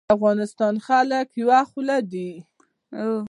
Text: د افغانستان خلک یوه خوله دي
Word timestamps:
د 0.07 0.11
افغانستان 0.17 0.75
خلک 0.87 1.27
یوه 1.41 1.59
خوله 1.69 1.97
دي 2.11 2.31